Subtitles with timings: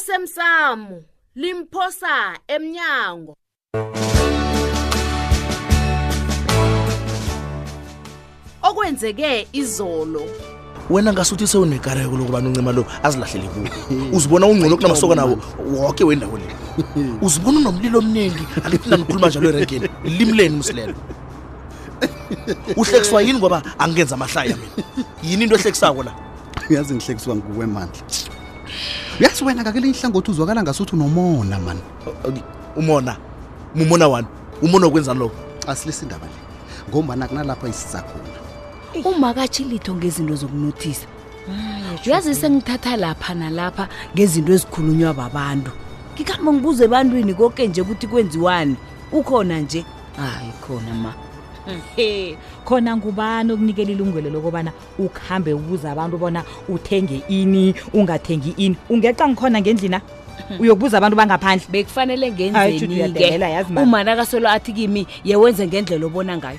[0.00, 1.04] osemsamo
[1.36, 2.16] limphosa
[2.48, 3.34] emnyango
[8.68, 10.22] okwenzeke izolo
[10.90, 15.34] wena ngasuthi sewunekareko lokubana uncima lo azilahlele kuwo uzibona ungcono kunamasoko nawo
[15.76, 16.44] woke wendawo le
[17.26, 19.88] uzibona unomlilo omningi angithi nangikhuluma njalo erenkeni
[20.18, 20.94] limleni musilelo
[22.76, 24.86] uhlekiswa yini ngoba angenza amahlaya mina
[25.22, 26.12] yini into ehlekisako la
[26.70, 28.00] uyazi ngihlekiswa nguwe mandla
[29.20, 31.80] uyazi wena kakelinye ihlangothi uzwakala ngasuthi unomona mani
[32.76, 33.16] umona
[33.74, 34.26] mumona wani
[34.62, 35.36] umona okwenza lokho
[35.66, 36.36] asilesi indaba le
[36.88, 38.38] ngombana kunalapho isiza khona
[39.16, 41.06] umakatshi litho ngezinto zokunothisa
[42.06, 45.70] uyazi sengithatha lapha nalapha ngezinto ezikhulunywa babantu
[46.14, 48.74] ngikhambe ngibuze ebantwini konke nje ukuthi kwenziwani
[49.12, 49.80] ukhona nje
[50.18, 51.12] hayi khona ma
[51.98, 52.34] Eh,
[52.64, 59.60] khona ngubani okunikela ilungelo lokubana ukuhambe ubuze abantu bona uthenge ini ungathengi ini ungeqa ngikhona
[59.60, 60.62] ngendlina mhm.
[60.62, 66.58] uyokubuza abantu bangaphandle bekufanele ngenzeniumana kasolo athi kimi yewenze ngendlela obona ngayo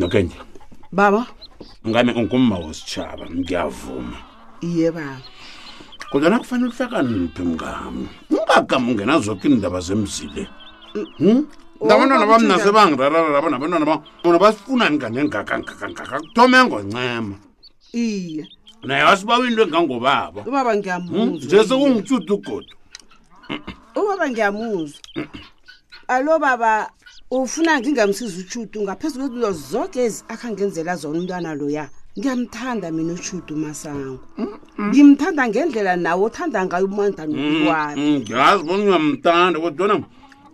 [0.00, 0.36] nokenye
[0.92, 1.26] baba
[1.86, 4.18] ngame ungumma wositshaba ngiyavuma
[4.62, 5.18] iye baba
[6.10, 10.46] kodwana kufanele uhlakaniphi mngami ungagama ungenazoke iindaba zemzile
[11.18, 11.42] hmm?
[11.82, 17.36] nabantwana bam nasebangirararaba nabantwana bam ona basifunani kanengakangakangaka kuthome ngoncema
[17.90, 18.46] iye
[18.86, 21.34] naye asibawi into engangobaba ubaba ngiyamuzwa hmm?
[21.42, 22.74] nje sekungitshuta ugodo
[23.98, 25.02] ubaba ngiyamuzwa
[26.08, 26.86] alo baba
[27.34, 31.84] ufuna ngingamsiza utshutu ngaphezu kwezinto zonke ezi akhangenzela zona umntwana loya
[32.18, 34.14] ngiyamthanda mina utshutu masango
[34.88, 39.94] ngimthanda ngendlela nawe othanda ngayo umanda nokuwabi ngiyazi bona ngiyamthanda kodwana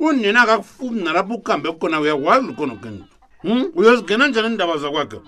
[0.07, 3.05] unina akakufuni nalapho ukuhambe kukhona uyakwazi khona kena
[3.45, 3.63] hmm?
[3.79, 5.19] uyozigena njani iindaba zakwakhe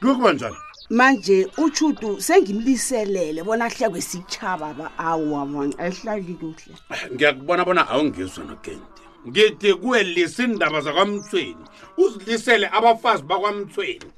[0.00, 0.56] kuyokuba njani
[0.98, 8.89] manje utshutu sengimliselele bona ahlekwe sitshaba ba awu wamanga ehlalikuhle eh, ngiyakubona bona awungezwa nokenya
[9.28, 11.56] ngithi kuwe lisa indaba zakwamtsweni
[11.96, 14.08] uzilisele abafazi bakwamtsweni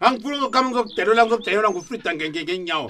[0.00, 2.88] angifuna ukama ngizokudelela ngizokudelelwa ngufrida ngenyawo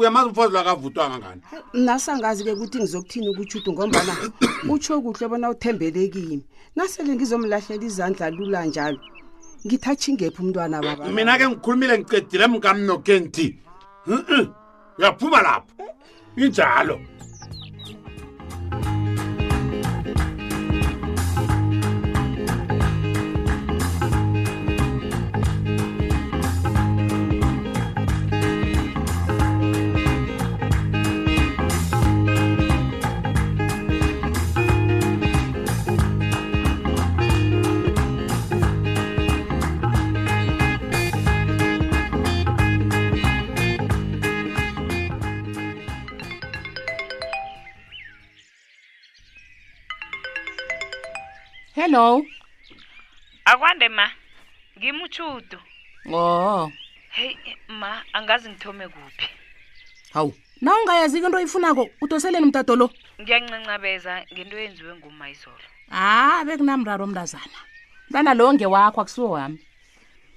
[0.00, 1.42] uyamazi umfazi lwakavutwanga ngani
[1.86, 4.12] nasangazi-ke kuthi ngizokuthini ukutho uthi ngombana
[4.72, 6.38] utsho kuhle bona uthembelekimi
[6.76, 9.00] nasele ngizomlahlela izandla lula njalo
[9.66, 13.46] ngithatshi ngephi umntwana baba mina ke ngikhulumile ngicedile mngamnokenti
[14.98, 15.72] uyaphuma lapho
[16.42, 16.96] injalo
[51.84, 52.24] Hello.
[53.44, 54.06] Akwande ma.
[54.78, 55.58] Ngimuchudo.
[56.12, 56.72] Oh.
[57.10, 57.36] Hey
[57.68, 59.28] ma, angazi ngithome kuphi.
[60.12, 62.90] Hawu, na ungayazi into oyifunako utoseleni umtato lo.
[63.20, 65.60] Ngiyancancabeza ngento eyenziwe nguma izolo.
[65.92, 67.58] Ah, bekunamraro umntazana.
[68.08, 69.58] Mntana lo ngewakho akusuwe wami.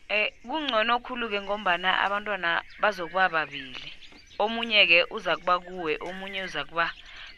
[0.09, 3.87] Eh, kungcono okhulu ke ngombana abantwana bazokuba babili.
[4.37, 6.91] Omunye ke uza kuba kuwe, omunye uza kuba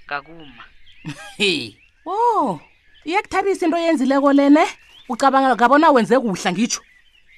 [0.07, 0.63] ngakuma.
[1.37, 1.77] Hey.
[2.05, 2.57] Oh
[3.03, 4.65] iyekuthabisa into yenzileko lene
[5.09, 6.81] ucabanga ngabona wenze kuhla ngitsho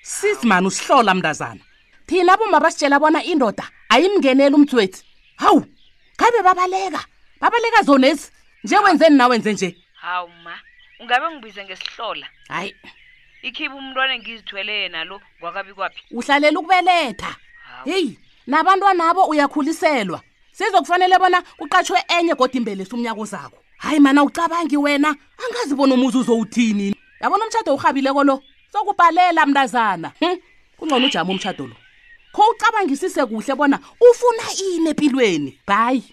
[0.02, 1.62] sisi mani usihlola mntazana
[2.08, 3.64] thina boma basitshela bona indoda
[3.94, 5.06] ayimngeneli umtswethi
[5.38, 5.62] hawu
[6.18, 7.02] khabe babaleka
[7.40, 8.32] babaleka zonezi
[8.64, 10.54] njewenzeni nawenze nje hawu ma
[11.00, 12.76] ungabe ngibize ngesihlola hayi
[13.42, 17.36] ikhibe umntwana engizithwele yena lo ngwakabi kwaphi uhlalela ukubeletha
[17.86, 20.22] heyi nabantwanabo uyakhuliselwa
[20.52, 25.16] sizokufanele bona kuqatshwe enye godimbelesi umnyako zakho hayi mana ucabangi wena
[25.46, 30.36] angazi bona umuzi uzowuthini yabona umtshado uhabileko lo sokubhalela mntazana hm?
[30.78, 31.76] kungcono ujama umtshado lo
[32.34, 33.80] kho ucabangisise kuhle bona
[34.10, 36.04] ufuna ini empilweni bhayi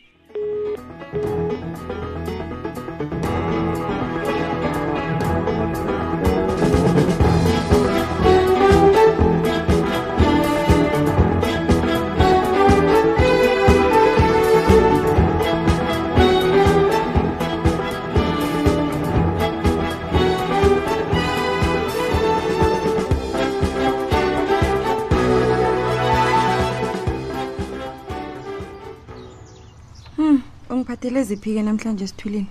[31.19, 32.49] uhlele ziphi-ke namhlanje esithulini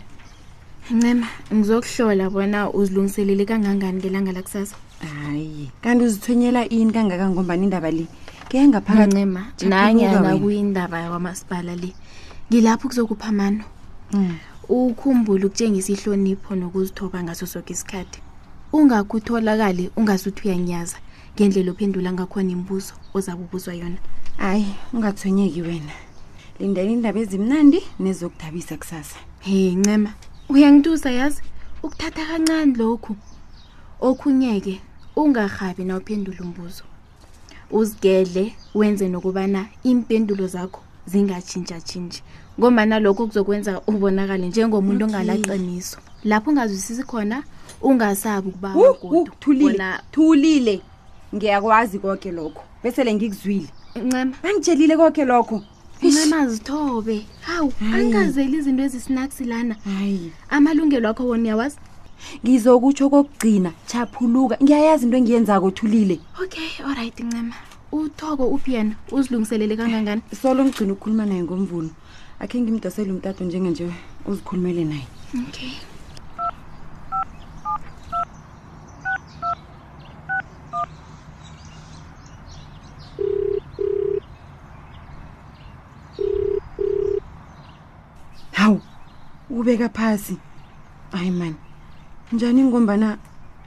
[0.91, 4.75] ncema ngizokuhlola bona uzilungiselele kangangani ngelanga lakusasa
[5.23, 8.07] hayi kanti uzithwenyela ini kangakangombani indaba le
[8.49, 11.93] kuyangaphakancema nangenakuyindaba kwamasipala le
[12.49, 13.63] ngilapho kuzokupha mano
[14.13, 14.35] um hmm.
[14.69, 18.19] ukhumbule ukutshengisa ihlonipho nokuzithoba ngaso soke isikhathi
[18.73, 20.95] ungakho utholakale ungasuthi uyanyaza
[21.35, 23.99] ngendlela ophendula ngakhona imibuzo ozabe ubuzwa yona
[24.37, 25.93] hayi ungathwenyeki wena
[26.59, 30.13] lindela iindaba ezimnandi nezokuthabisa kusasa hey ncema
[30.49, 31.41] uyangituza yazi
[31.85, 33.13] ukuthatha kancani lokhu
[34.07, 34.75] okhunye-ke
[35.19, 36.83] ungarhabi na uphendula umbuzo
[37.77, 38.43] uzigedle
[38.75, 42.21] wenze nokubana iimpendulo zakho zingatshintshatshintshi
[42.59, 45.17] ngomana lokho kuzokwenza ubonakale njengomuntu okay.
[45.17, 47.43] ongalaqiniso lapho ungazwisisi khona
[47.81, 50.81] ungasabi ukubathulile
[51.35, 53.69] ngiyakwazi konke lokho besele ngikuzwile
[54.05, 55.61] ncema bangitshelile konke lokho
[56.05, 57.17] umamazithobe
[57.47, 61.77] hawu angazeli izinto ezisinakisilana hayi amalungelo akho wona uyawazi
[62.43, 67.55] ngizokutsho kokugcina chaphuluka ngiyayazi into engiyenzako othulile okay allright ncema
[67.97, 71.89] uthoko uphi yena uzilungiselele kangangani solo ngigcina ukukhuluma naye ngomvulo
[72.41, 73.83] akhe ngimdasele umtato njenganje
[74.29, 75.07] uzikhulumele naye
[75.47, 75.73] okay
[89.57, 90.37] ukubeka phasi
[91.11, 91.55] hayi mani
[92.33, 93.17] njani ingombana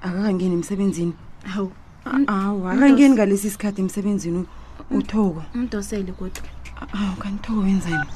[0.03, 1.13] akakangeni emsebenzini
[1.45, 1.73] hawu
[2.27, 4.47] awu akangeni ngalesi sikhathi emsebenzini
[4.99, 6.49] uthoko umdosele kodwa
[7.01, 8.09] awu kanti thoko wenzani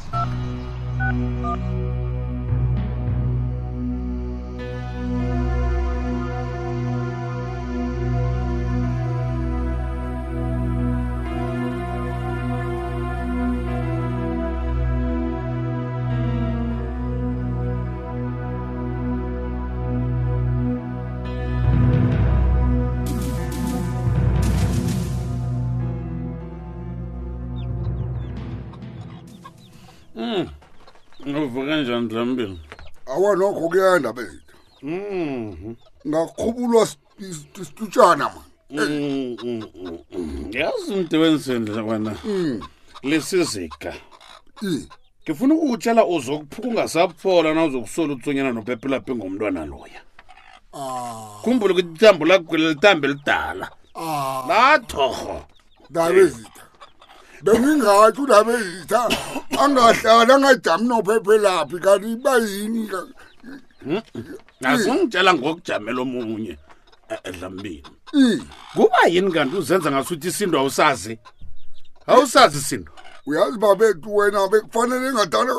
[31.26, 32.58] uvuke njani dlambili
[33.06, 34.36] awa nokho kuyenda bethu
[34.82, 35.72] mhm.
[36.08, 36.86] ngakhubulwa
[37.64, 38.42] stutshana ma
[38.72, 39.64] ngiyazi mm,
[40.12, 42.14] mm, mm, umdebenzindla kwena
[43.02, 43.94] lisizika
[45.24, 50.00] ngifuna ukutshela uzokuphuka ungasaphola na uzokusola utsunyana nophephelapha engomntwana loya
[50.72, 51.40] ah.
[51.42, 53.68] khumbule ukuthi ithambo lakugwele litambe lidala
[54.48, 55.44] latorho ah.
[55.90, 56.63] ndabezitha eh
[57.44, 59.00] bengingathi unabeyitha
[59.62, 62.82] angahlali angajami nophephe laphi kanti iba yini
[64.70, 65.40] asungitshela hmm?
[65.40, 66.54] ngokujamela omunye
[67.28, 67.82] edlambini
[68.76, 71.14] kuba yini kanti uzenza ngasuthi isindo awusazi
[72.12, 72.90] awusazi isindo
[73.28, 75.54] uyazi babethu wena bekufanele ngadala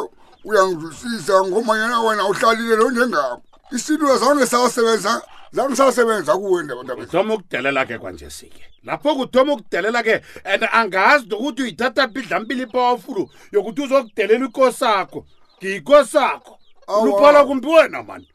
[0.47, 3.41] uyangizwisisa ngomanyana wena uhlalile lo njengabo
[3.75, 10.21] isitulo zange sawusebenza zange sawusebenza kuwe ndabantuthoma ukudelela ke kwanje sike lapho kuthoma ukudelela ke
[10.43, 15.21] and angazi nokuthi uyithatha phidlampili ipowerfulu yokuthi uzokudelela ikosi akho
[15.59, 16.59] ngiyikosi akho
[17.01, 18.27] uluphala kumbi wena mani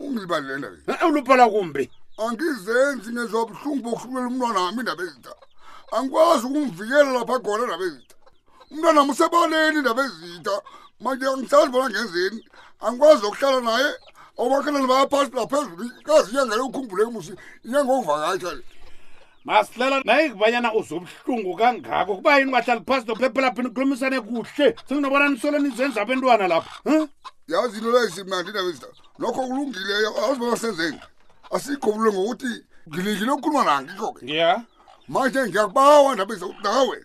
[0.00, 5.32] ungilibalulela eh, uluphala kumbi angizenzi ngezobuhlungu bokuhlukela umntwana wami indaba ezitha
[5.94, 8.14] angikwazi ukumvikela lapha khona indaba ezitha
[8.70, 10.54] umntwana wami usebaleni indaba ezitha
[11.00, 12.40] manje angisazibona ngenzeni
[12.82, 13.90] angikwazi okuhlala naye
[14.40, 17.32] obakhona nabayaphasi naphezulu kazi iyanga leukhumbuleki musi
[17.64, 18.52] iyangouvakatha
[19.44, 26.48] masihlela nayikubanyana uzobuhlungu kangako kuba yini ungahlali phasi nophephelaphini ukulumisane kuhle senginobona nisole nizenza bentwana
[26.48, 27.08] lapho
[27.48, 28.86] yazi into lezi mnandinabezita
[29.18, 31.00] nokho kulungileyo azibona senzeni
[31.54, 32.52] asiyikhobulule ngokuthi
[32.88, 34.62] ngilingile ukukhuluma nangikho ke ya
[35.08, 36.96] manje ngiyakubawa ndabezanawe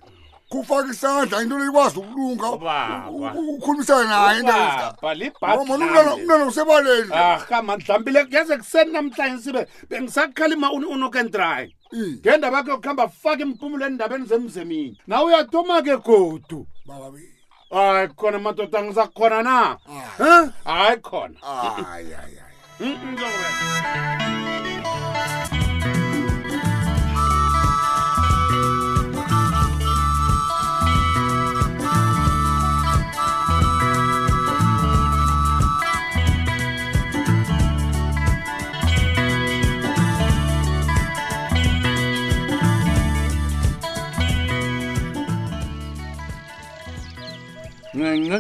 [0.55, 2.49] kufaka isandla into leikwazi ukulunga
[3.53, 7.09] ukhulumisana naye ntmanumntana usebaleni
[7.49, 11.75] kamadlambile ngeze kuseni namhlanje sibe bengisakhalima unokendrayi
[12.19, 16.67] ngendaba yakho kuhamba faka impumulo endabeni zemzemini nawe uyatoma ke godu
[17.71, 19.77] hayi khona madoda angiza khona na
[20.63, 21.39] hayi khona
[22.77, 24.34] 嗯嗯，就是。
[47.95, 48.35] nene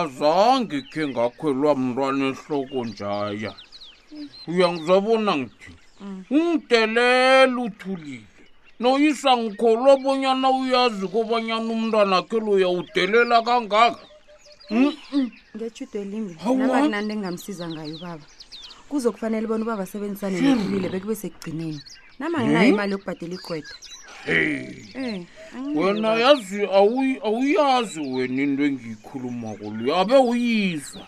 [0.00, 3.50] azange khe ngakhwelwa mntwana ehloko njaya
[4.50, 6.18] uyangizabona ngithi mm.
[6.38, 8.36] umdelela uthulile
[8.82, 14.02] noyisa ngikholwa obonyana uyazi kobanyana umntwana khe lo uyawudelela kangaka
[15.56, 18.24] ngetshudo elimbi nabakunanto engingamsiza ngayo ubaba
[18.88, 21.78] kuzokufanele bona uba basebenzisane nokulile bekube sekugcineni
[22.18, 22.74] namanginayo hmm?
[22.74, 23.72] imali yokubhadela igweda
[25.74, 26.64] wena yazi
[27.22, 31.06] awuyazi wena into engiyikhuluma kulo abe uyizwa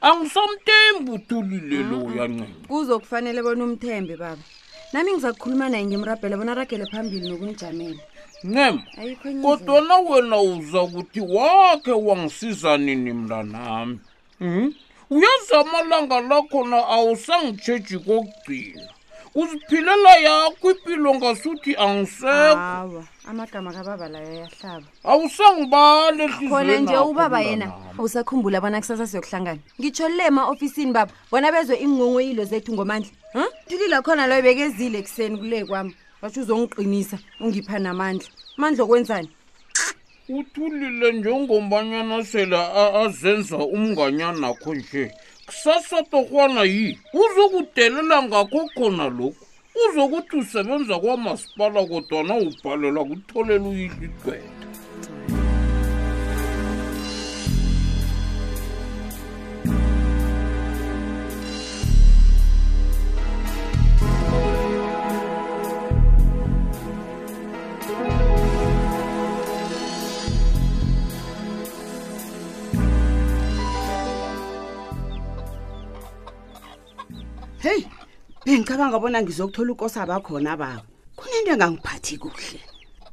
[0.00, 4.42] angisamthembi utulile lo uyancenga kuzokufanele bona umthembe baba
[4.92, 8.02] nami ngizakukhuluma naye ngimrabhela bona aragele phambili nokungijamela
[8.44, 8.82] ncema
[9.42, 14.00] kodwa na wena uza kuthi wakhe wangisiza nini mntanami
[14.38, 14.74] hmm?
[15.10, 18.92] uyazi amalanga lakhona awusangitshetshi kokugcina
[19.34, 27.66] uziphilela yakho impilo ngasuthi angisekho amagama kababa layo yahlaba awusangibali khona nje ubaba yena
[27.98, 34.02] awusakhumbula bona kusasa siyokuhlangana ngitsho le ma-ofisini baba bona bezwe iingqongoyilo zethu ngomandla um thulila
[34.02, 35.92] khona loyo bekezile ekuseni kule kwami
[36.22, 39.30] watsho uzongiqinisa ungipha namandla mandla okwenzani
[40.28, 42.60] uthulile njengombanyana sela
[43.02, 45.12] azenza umnganyanakho nje
[45.52, 46.86] sasapa kwana yi
[47.22, 49.44] uzokudelela ngakho khona lokhu
[49.84, 54.48] uzokuthi usebenza kwamasipala kodwana ubhalela kutholela uyihlwigwela
[78.76, 80.82] ngicabanga bona ngizokuthola ukosi abakhona babo
[81.16, 82.60] kunento engangiphathi kuhle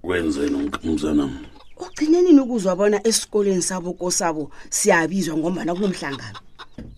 [0.04, 1.32] wenzeni umzanam
[1.80, 6.36] ugcine nini ukuzwa bona esikolweni sabo kosabo siyabizwa ngombana kunomhlangano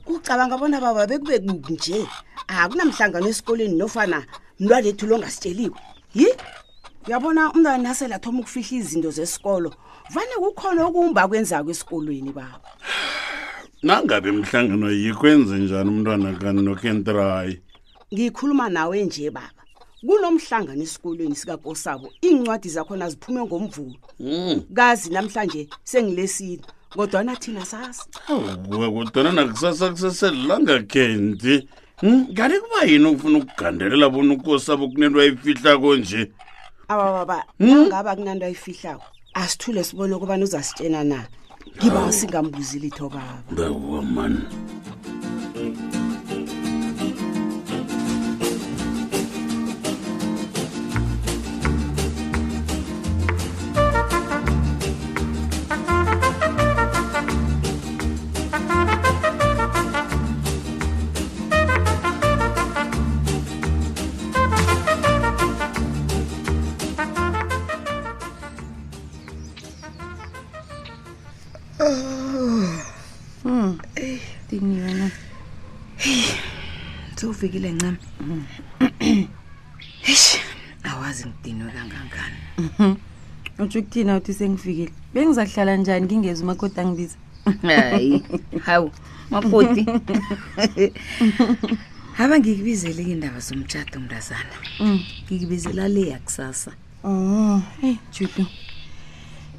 [0.09, 1.37] ucabanga bona baba bekube
[1.69, 2.07] nje
[2.49, 4.25] akunamhlangano esikolweni nofana
[4.59, 5.77] mntwanethu longasitsheliwe
[6.17, 6.29] yi
[7.05, 9.69] uyabona umntwana nasela athoma ukufihla izinto zesikolo
[10.09, 12.57] vane kukhona okumba kwenzako esikolweni baba
[13.85, 17.61] nangabe mhlangano yikwenze njani umntwana kanokentrayi
[18.13, 19.61] ngikhuluma nawe nje baba
[20.05, 24.55] kunomhlangano esikolweni sikakosabo iy'ncwadi zakhona ziphume ngomvulo hmm.
[24.77, 25.13] kazi mm.
[25.13, 26.61] namhlanje sengilesini
[26.93, 28.05] ngodwana thina sasi
[28.69, 31.55] kodwana oh, nakusasa kuseselangakhendi
[32.01, 32.61] hmm, ngale mm?
[32.65, 36.31] kuba yini ufuna ukugandelela bona ukosabo kunento ayifihlako nje
[36.87, 38.05] aba baba nangaba hmm?
[38.05, 38.15] mm?
[38.23, 41.27] kunanto ayifihlako asithule sibone ukubani uzasitshena na
[41.77, 42.11] ngiba oh.
[42.11, 44.39] singambuzi litho baba bawa mani
[77.45, 78.43] ufikile ncam mm.
[80.03, 80.29] eish
[80.91, 82.95] awazi ngidinwe kangangani mhm.
[83.59, 87.17] utsho ukuthina uthi sengifikile bengizakuhlala njani kingezwa umakoti angibiza
[87.67, 88.23] hayi
[88.65, 88.91] hawu
[89.29, 89.85] makoti
[92.17, 94.99] aba ngikubizele iindaba zomtshato mndazana mm.
[95.25, 96.71] ngikubizela le yakusasa
[97.03, 98.45] oh, eyi judu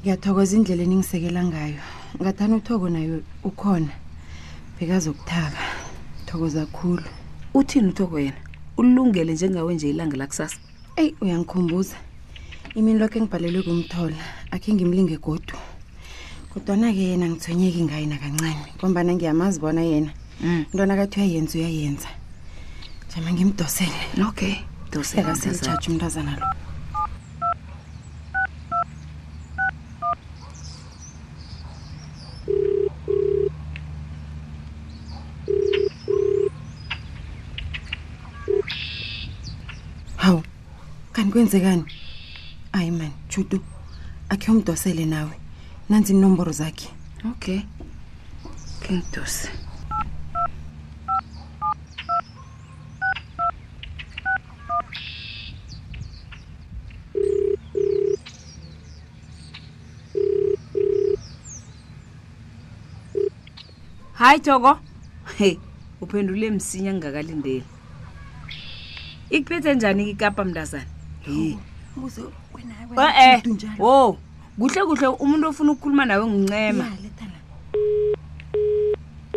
[0.01, 1.81] ngiyathokoza indleleni engisekela ngayo
[2.21, 3.93] ngathani uthoko naye ukhona
[4.79, 5.59] bekazokuthaba
[6.25, 7.03] thokoza kkhulu
[7.59, 8.37] uthini uthoko yena
[8.77, 10.57] ulungele njengawe nje ilanga lakusasa
[10.95, 11.95] eyi uyangikhumbuza
[12.77, 14.17] imini lokho engibhalelwe kumthola
[14.53, 15.57] akhe ngimlinge godu
[16.53, 20.11] kodwana-ke yena ngithonyeki ngaye nakancane ngombana ngiyamazi bona yena
[20.45, 20.65] mm.
[20.71, 22.09] intona kathi uyayenza uyayenza
[23.07, 23.99] njama ngimdosele
[24.29, 24.53] okay
[24.93, 26.45] dosekasejaji umntu azanalo
[41.47, 41.83] kwenzekani
[42.73, 43.59] ayi mani judu
[44.29, 45.31] akhe umdosele nawe
[45.89, 46.89] nanzi inomboro zakhe
[47.31, 47.61] okay
[48.81, 49.01] khe
[64.13, 64.71] hayi joko
[65.37, 65.49] he
[66.03, 67.63] uphendule msinya ngingakalindeli
[69.35, 70.96] ikuphethe njani-ke ikapa mntazana
[71.29, 71.57] e
[71.97, 72.07] wo
[73.09, 73.41] eh, eh.
[74.57, 76.87] kuhle kuhle umuntu ofuna ukukhuluma nawe ngincema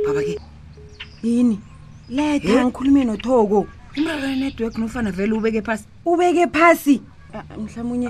[0.06, 0.38] baba ke
[1.22, 1.60] yini
[2.08, 2.64] leta eh?
[2.64, 3.66] ngikhulume nothoko
[3.96, 7.02] umraro wenetwork nofana vele ubeke phasi ubeke phasi
[7.34, 8.08] ah, ah, mhlawumbe unye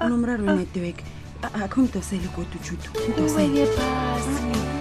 [0.00, 1.02] ah, unomraro wenetwork
[1.54, 4.79] akho ngidosele godwa ujuto ngidosele phasi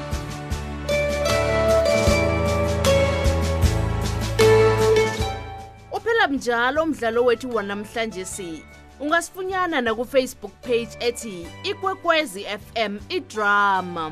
[6.29, 8.63] njalo umdlalo wethu wanamhlanje si
[8.99, 14.11] ungasifunyana nakufacebook page ethi ikwekwezi fm idrama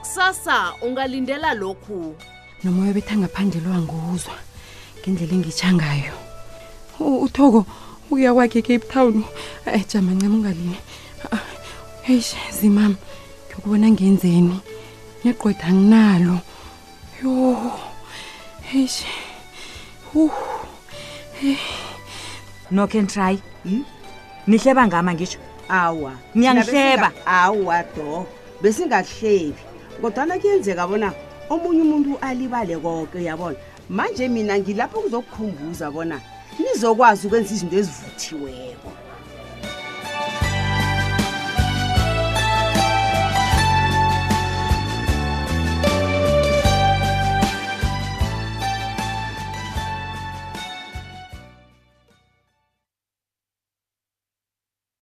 [0.00, 2.16] kusasa ungalindela lokhu
[2.64, 4.34] nomoya bethu angaphandelwa nguzwa
[5.00, 6.12] ngendlela engitshangayo
[7.00, 7.66] uthoko
[8.10, 9.24] uya kwakhe cape town
[9.66, 10.76] ayi jama ncema ungalinye
[11.32, 11.38] ah,
[12.08, 12.96] eish zimama
[13.46, 14.60] ngiyokubona ngenzeni
[15.24, 16.38] negqwetha anginalo
[17.22, 17.32] yo
[18.72, 19.04] eish
[20.14, 20.51] uh.
[22.70, 23.36] no can try
[24.46, 28.26] nihleba ngama ngisho awa niyangihleba awa do
[28.62, 29.58] besingahlebi
[30.00, 31.08] kodwana kuyenzeka bona
[31.50, 33.58] omunye umuntu alibale konke yabona
[33.90, 36.16] manje mina ngilapho kuzokukhumbuza bona
[36.62, 38.90] nizokwazi ukwenza izinto ezivuthiweko